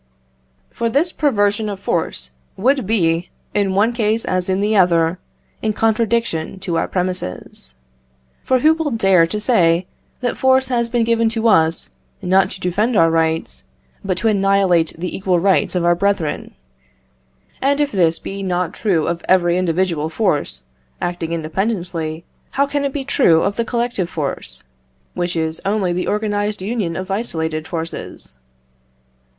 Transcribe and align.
For 0.71 0.89
this 0.89 1.11
perversion 1.11 1.69
of 1.69 1.79
force 1.79 2.31
would 2.57 2.87
be, 2.87 3.29
in 3.53 3.75
one 3.75 3.93
case 3.93 4.25
as 4.25 4.49
in 4.49 4.59
the 4.59 4.75
other, 4.75 5.19
in 5.61 5.73
contradiction 5.73 6.57
to 6.61 6.75
our 6.75 6.87
premises. 6.87 7.75
For 8.43 8.61
who 8.61 8.73
will 8.73 8.89
dare 8.89 9.27
to 9.27 9.39
say 9.39 9.85
that 10.21 10.39
force 10.39 10.69
has 10.69 10.89
been 10.89 11.03
given 11.03 11.29
to 11.29 11.47
us, 11.47 11.91
not 12.19 12.49
to 12.49 12.59
defend 12.59 12.95
our 12.97 13.11
rights, 13.11 13.65
but 14.03 14.17
to 14.17 14.27
annihilate 14.27 14.95
the 14.97 15.15
equal 15.15 15.37
rights 15.39 15.75
of 15.75 15.85
our 15.85 15.93
brethren? 15.93 16.55
And 17.61 17.79
if 17.79 17.91
this 17.91 18.17
be 18.17 18.41
not 18.41 18.73
true 18.73 19.05
of 19.07 19.23
every 19.29 19.55
individual 19.55 20.09
force, 20.09 20.63
acting 20.99 21.31
independently, 21.31 22.25
how 22.49 22.65
can 22.65 22.83
it 22.85 22.91
be 22.91 23.05
true 23.05 23.43
of 23.43 23.55
the 23.55 23.63
collective 23.65 24.09
force, 24.09 24.63
which 25.13 25.35
is 25.35 25.61
only 25.63 25.93
the 25.93 26.07
organized 26.07 26.63
union 26.63 26.95
of 26.95 27.11
isolated 27.11 27.67
forces? 27.67 28.35